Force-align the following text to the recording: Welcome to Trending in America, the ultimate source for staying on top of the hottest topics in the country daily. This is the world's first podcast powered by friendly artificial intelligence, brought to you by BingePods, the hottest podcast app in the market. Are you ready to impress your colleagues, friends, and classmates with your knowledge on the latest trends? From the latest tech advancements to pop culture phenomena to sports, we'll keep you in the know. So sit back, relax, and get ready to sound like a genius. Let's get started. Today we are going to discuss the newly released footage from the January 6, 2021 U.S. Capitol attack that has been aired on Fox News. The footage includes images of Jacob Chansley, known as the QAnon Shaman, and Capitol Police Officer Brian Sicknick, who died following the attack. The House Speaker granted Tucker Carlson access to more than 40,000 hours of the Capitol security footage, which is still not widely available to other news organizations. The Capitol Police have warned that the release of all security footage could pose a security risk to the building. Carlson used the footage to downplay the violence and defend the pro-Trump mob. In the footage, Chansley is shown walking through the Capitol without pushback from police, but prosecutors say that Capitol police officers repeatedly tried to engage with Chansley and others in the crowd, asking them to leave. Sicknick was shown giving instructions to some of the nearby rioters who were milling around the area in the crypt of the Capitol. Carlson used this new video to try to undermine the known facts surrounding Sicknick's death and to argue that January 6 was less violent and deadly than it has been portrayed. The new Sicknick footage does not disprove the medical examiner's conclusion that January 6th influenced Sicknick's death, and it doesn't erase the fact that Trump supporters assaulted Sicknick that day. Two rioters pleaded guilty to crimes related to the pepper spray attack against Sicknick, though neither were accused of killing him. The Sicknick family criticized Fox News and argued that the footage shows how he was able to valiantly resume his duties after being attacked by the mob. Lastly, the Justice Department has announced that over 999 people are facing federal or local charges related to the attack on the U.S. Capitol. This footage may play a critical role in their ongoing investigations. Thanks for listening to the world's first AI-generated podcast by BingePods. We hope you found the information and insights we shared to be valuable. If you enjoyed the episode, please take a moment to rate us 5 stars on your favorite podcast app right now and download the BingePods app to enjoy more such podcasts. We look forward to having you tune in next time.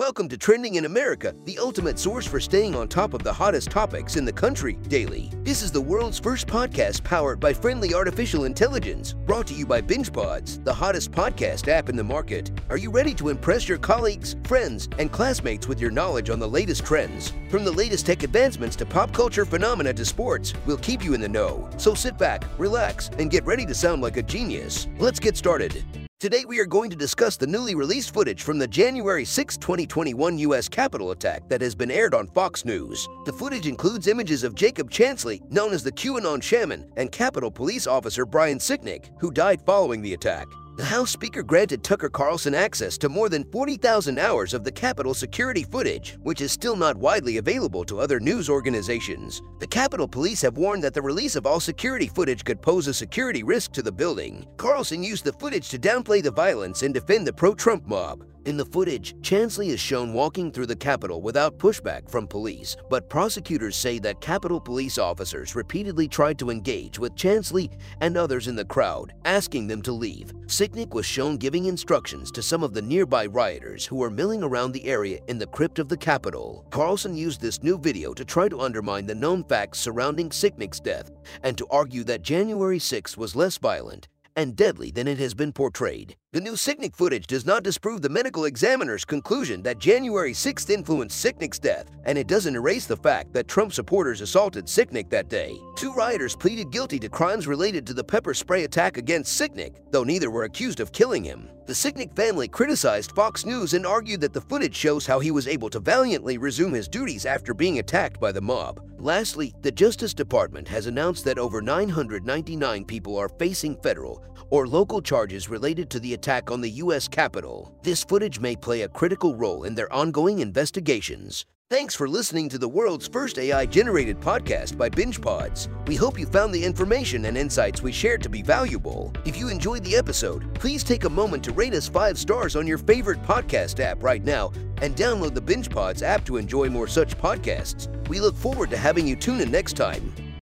Welcome 0.00 0.30
to 0.30 0.38
Trending 0.38 0.76
in 0.76 0.86
America, 0.86 1.34
the 1.44 1.58
ultimate 1.58 1.98
source 1.98 2.26
for 2.26 2.40
staying 2.40 2.74
on 2.74 2.88
top 2.88 3.12
of 3.12 3.22
the 3.22 3.34
hottest 3.34 3.70
topics 3.70 4.16
in 4.16 4.24
the 4.24 4.32
country 4.32 4.78
daily. 4.88 5.30
This 5.42 5.62
is 5.62 5.70
the 5.70 5.80
world's 5.82 6.18
first 6.18 6.46
podcast 6.46 7.04
powered 7.04 7.38
by 7.38 7.52
friendly 7.52 7.92
artificial 7.92 8.44
intelligence, 8.44 9.12
brought 9.12 9.46
to 9.48 9.54
you 9.54 9.66
by 9.66 9.82
BingePods, 9.82 10.64
the 10.64 10.72
hottest 10.72 11.12
podcast 11.12 11.68
app 11.68 11.90
in 11.90 11.96
the 11.96 12.02
market. 12.02 12.50
Are 12.70 12.78
you 12.78 12.90
ready 12.90 13.12
to 13.12 13.28
impress 13.28 13.68
your 13.68 13.76
colleagues, 13.76 14.36
friends, 14.44 14.88
and 14.98 15.12
classmates 15.12 15.68
with 15.68 15.82
your 15.82 15.90
knowledge 15.90 16.30
on 16.30 16.38
the 16.38 16.48
latest 16.48 16.86
trends? 16.86 17.34
From 17.50 17.62
the 17.62 17.70
latest 17.70 18.06
tech 18.06 18.22
advancements 18.22 18.76
to 18.76 18.86
pop 18.86 19.12
culture 19.12 19.44
phenomena 19.44 19.92
to 19.92 20.04
sports, 20.06 20.54
we'll 20.64 20.78
keep 20.78 21.04
you 21.04 21.12
in 21.12 21.20
the 21.20 21.28
know. 21.28 21.68
So 21.76 21.92
sit 21.92 22.16
back, 22.16 22.46
relax, 22.56 23.10
and 23.18 23.30
get 23.30 23.44
ready 23.44 23.66
to 23.66 23.74
sound 23.74 24.00
like 24.00 24.16
a 24.16 24.22
genius. 24.22 24.88
Let's 24.98 25.20
get 25.20 25.36
started. 25.36 25.84
Today 26.20 26.44
we 26.46 26.58
are 26.60 26.66
going 26.66 26.90
to 26.90 26.96
discuss 26.96 27.38
the 27.38 27.46
newly 27.46 27.74
released 27.74 28.12
footage 28.12 28.42
from 28.42 28.58
the 28.58 28.68
January 28.68 29.24
6, 29.24 29.56
2021 29.56 30.38
U.S. 30.40 30.68
Capitol 30.68 31.12
attack 31.12 31.48
that 31.48 31.62
has 31.62 31.74
been 31.74 31.90
aired 31.90 32.12
on 32.12 32.26
Fox 32.26 32.66
News. 32.66 33.08
The 33.24 33.32
footage 33.32 33.66
includes 33.66 34.06
images 34.06 34.44
of 34.44 34.54
Jacob 34.54 34.90
Chansley, 34.90 35.40
known 35.50 35.72
as 35.72 35.82
the 35.82 35.90
QAnon 35.90 36.42
Shaman, 36.42 36.92
and 36.98 37.10
Capitol 37.10 37.50
Police 37.50 37.86
Officer 37.86 38.26
Brian 38.26 38.58
Sicknick, 38.58 39.06
who 39.18 39.30
died 39.30 39.62
following 39.62 40.02
the 40.02 40.12
attack. 40.12 40.46
The 40.80 40.86
House 40.86 41.10
Speaker 41.10 41.42
granted 41.42 41.84
Tucker 41.84 42.08
Carlson 42.08 42.54
access 42.54 42.96
to 42.96 43.10
more 43.10 43.28
than 43.28 43.44
40,000 43.52 44.18
hours 44.18 44.54
of 44.54 44.64
the 44.64 44.72
Capitol 44.72 45.12
security 45.12 45.62
footage, 45.62 46.16
which 46.22 46.40
is 46.40 46.52
still 46.52 46.74
not 46.74 46.96
widely 46.96 47.36
available 47.36 47.84
to 47.84 48.00
other 48.00 48.18
news 48.18 48.48
organizations. 48.48 49.42
The 49.58 49.66
Capitol 49.66 50.08
Police 50.08 50.40
have 50.40 50.56
warned 50.56 50.82
that 50.84 50.94
the 50.94 51.02
release 51.02 51.36
of 51.36 51.44
all 51.44 51.60
security 51.60 52.06
footage 52.08 52.44
could 52.44 52.62
pose 52.62 52.86
a 52.86 52.94
security 52.94 53.42
risk 53.42 53.72
to 53.72 53.82
the 53.82 53.92
building. 53.92 54.46
Carlson 54.56 55.02
used 55.02 55.26
the 55.26 55.34
footage 55.34 55.68
to 55.68 55.78
downplay 55.78 56.22
the 56.22 56.30
violence 56.30 56.82
and 56.82 56.94
defend 56.94 57.26
the 57.26 57.32
pro-Trump 57.34 57.86
mob. 57.86 58.24
In 58.46 58.56
the 58.56 58.64
footage, 58.64 59.14
Chansley 59.20 59.68
is 59.68 59.80
shown 59.80 60.14
walking 60.14 60.50
through 60.50 60.64
the 60.64 60.74
Capitol 60.74 61.20
without 61.20 61.58
pushback 61.58 62.10
from 62.10 62.26
police, 62.26 62.74
but 62.88 63.10
prosecutors 63.10 63.76
say 63.76 63.98
that 63.98 64.22
Capitol 64.22 64.58
police 64.58 64.96
officers 64.96 65.54
repeatedly 65.54 66.08
tried 66.08 66.38
to 66.38 66.48
engage 66.48 66.98
with 66.98 67.14
Chansley 67.16 67.70
and 68.00 68.16
others 68.16 68.48
in 68.48 68.56
the 68.56 68.64
crowd, 68.64 69.12
asking 69.26 69.66
them 69.66 69.82
to 69.82 69.92
leave. 69.92 70.32
Sicknick 70.46 70.94
was 70.94 71.04
shown 71.04 71.36
giving 71.36 71.66
instructions 71.66 72.30
to 72.30 72.40
some 72.40 72.62
of 72.62 72.72
the 72.72 72.80
nearby 72.80 73.26
rioters 73.26 73.84
who 73.84 73.96
were 73.96 74.10
milling 74.10 74.42
around 74.42 74.72
the 74.72 74.86
area 74.86 75.18
in 75.28 75.36
the 75.36 75.46
crypt 75.46 75.78
of 75.78 75.90
the 75.90 75.96
Capitol. 75.96 76.64
Carlson 76.70 77.14
used 77.14 77.42
this 77.42 77.62
new 77.62 77.76
video 77.76 78.14
to 78.14 78.24
try 78.24 78.48
to 78.48 78.60
undermine 78.60 79.04
the 79.04 79.14
known 79.14 79.44
facts 79.44 79.78
surrounding 79.78 80.30
Sicknick's 80.30 80.80
death 80.80 81.10
and 81.42 81.58
to 81.58 81.66
argue 81.70 82.04
that 82.04 82.22
January 82.22 82.78
6 82.78 83.18
was 83.18 83.36
less 83.36 83.58
violent 83.58 84.08
and 84.40 84.56
deadly 84.56 84.90
than 84.90 85.06
it 85.06 85.18
has 85.18 85.34
been 85.34 85.52
portrayed. 85.52 86.16
The 86.32 86.40
new 86.40 86.52
Sicknick 86.52 86.96
footage 86.96 87.26
does 87.26 87.44
not 87.44 87.62
disprove 87.62 88.02
the 88.02 88.08
medical 88.08 88.46
examiner's 88.46 89.04
conclusion 89.04 89.62
that 89.62 89.78
January 89.78 90.32
6th 90.32 90.70
influenced 90.70 91.22
Sicknick's 91.24 91.58
death, 91.58 91.90
and 92.04 92.16
it 92.16 92.26
doesn't 92.26 92.56
erase 92.56 92.86
the 92.86 92.96
fact 92.96 93.32
that 93.34 93.48
Trump 93.48 93.72
supporters 93.72 94.22
assaulted 94.22 94.64
Sicknick 94.64 95.10
that 95.10 95.28
day. 95.28 95.58
Two 95.76 95.92
rioters 95.92 96.34
pleaded 96.34 96.70
guilty 96.70 96.98
to 97.00 97.08
crimes 97.08 97.46
related 97.46 97.86
to 97.86 97.94
the 97.94 98.02
pepper 98.02 98.32
spray 98.32 98.64
attack 98.64 98.96
against 98.96 99.38
Sicknick, 99.38 99.76
though 99.90 100.04
neither 100.04 100.30
were 100.30 100.44
accused 100.44 100.80
of 100.80 100.92
killing 100.92 101.22
him. 101.22 101.48
The 101.70 101.76
Sicknick 101.76 102.16
family 102.16 102.48
criticized 102.48 103.12
Fox 103.12 103.46
News 103.46 103.74
and 103.74 103.86
argued 103.86 104.20
that 104.22 104.32
the 104.32 104.40
footage 104.40 104.74
shows 104.74 105.06
how 105.06 105.20
he 105.20 105.30
was 105.30 105.46
able 105.46 105.70
to 105.70 105.78
valiantly 105.78 106.36
resume 106.36 106.72
his 106.72 106.88
duties 106.88 107.24
after 107.24 107.54
being 107.54 107.78
attacked 107.78 108.18
by 108.18 108.32
the 108.32 108.40
mob. 108.40 108.80
Lastly, 108.98 109.54
the 109.62 109.70
Justice 109.70 110.12
Department 110.12 110.66
has 110.66 110.86
announced 110.86 111.24
that 111.26 111.38
over 111.38 111.62
999 111.62 112.84
people 112.86 113.16
are 113.16 113.28
facing 113.28 113.76
federal 113.76 114.20
or 114.50 114.66
local 114.66 115.00
charges 115.00 115.48
related 115.48 115.88
to 115.90 116.00
the 116.00 116.14
attack 116.14 116.50
on 116.50 116.60
the 116.60 116.70
U.S. 116.82 117.06
Capitol. 117.06 117.72
This 117.84 118.02
footage 118.02 118.40
may 118.40 118.56
play 118.56 118.82
a 118.82 118.88
critical 118.88 119.36
role 119.36 119.62
in 119.62 119.76
their 119.76 119.92
ongoing 119.92 120.40
investigations. 120.40 121.46
Thanks 121.70 121.94
for 121.94 122.08
listening 122.08 122.48
to 122.48 122.58
the 122.58 122.68
world's 122.68 123.06
first 123.06 123.38
AI-generated 123.38 124.18
podcast 124.18 124.76
by 124.76 124.90
BingePods. 124.90 125.68
We 125.86 125.94
hope 125.94 126.18
you 126.18 126.26
found 126.26 126.52
the 126.52 126.64
information 126.64 127.26
and 127.26 127.38
insights 127.38 127.80
we 127.80 127.92
shared 127.92 128.24
to 128.24 128.28
be 128.28 128.42
valuable. 128.42 129.12
If 129.24 129.36
you 129.36 129.48
enjoyed 129.48 129.84
the 129.84 129.94
episode, 129.94 130.52
please 130.52 130.82
take 130.82 131.04
a 131.04 131.08
moment 131.08 131.44
to 131.44 131.52
rate 131.52 131.74
us 131.74 131.86
5 131.86 132.18
stars 132.18 132.56
on 132.56 132.66
your 132.66 132.76
favorite 132.76 133.22
podcast 133.22 133.78
app 133.78 134.02
right 134.02 134.24
now 134.24 134.50
and 134.82 134.96
download 134.96 135.32
the 135.32 135.40
BingePods 135.40 136.02
app 136.02 136.24
to 136.24 136.38
enjoy 136.38 136.68
more 136.68 136.88
such 136.88 137.16
podcasts. 137.16 137.86
We 138.08 138.18
look 138.18 138.34
forward 138.34 138.70
to 138.70 138.76
having 138.76 139.06
you 139.06 139.14
tune 139.14 139.40
in 139.40 139.52
next 139.52 139.74
time. 139.74 140.12